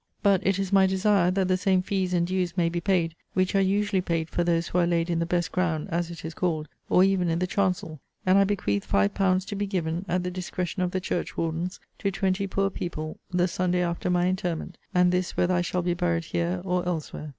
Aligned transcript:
But 0.23 0.41
it 0.43 0.57
is 0.57 0.73
my 0.73 0.87
desire, 0.87 1.29
that 1.29 1.47
the 1.47 1.57
same 1.57 1.83
fees 1.83 2.11
and 2.11 2.25
dues 2.25 2.57
may 2.57 2.69
be 2.69 2.81
paid 2.81 3.13
which 3.35 3.53
are 3.53 3.61
usually 3.61 4.01
paid 4.01 4.31
for 4.31 4.43
those 4.43 4.67
who 4.69 4.79
are 4.79 4.87
laid 4.87 5.11
in 5.11 5.19
the 5.19 5.27
best 5.27 5.51
ground, 5.51 5.89
as 5.91 6.09
it 6.09 6.25
is 6.25 6.33
called, 6.33 6.67
or 6.89 7.03
even 7.03 7.29
in 7.29 7.37
the 7.37 7.45
chancel. 7.45 7.99
And 8.25 8.35
I 8.39 8.43
bequeath 8.43 8.83
five 8.83 9.13
pounds 9.13 9.45
to 9.45 9.55
be 9.55 9.67
given, 9.67 10.05
at 10.09 10.23
the 10.23 10.31
discretion 10.31 10.81
of 10.81 10.89
the 10.89 11.01
church 11.01 11.37
wardens, 11.37 11.79
to 11.99 12.09
twenty 12.09 12.47
poor 12.47 12.71
people, 12.71 13.19
the 13.29 13.47
Sunday 13.47 13.83
after 13.83 14.09
my 14.09 14.25
interment; 14.27 14.79
and 14.91 15.11
this 15.11 15.37
whether 15.37 15.53
I 15.53 15.61
shall 15.61 15.83
be 15.83 15.93
buried 15.93 16.25
here 16.25 16.63
or 16.65 16.83
elsewhere. 16.87 17.29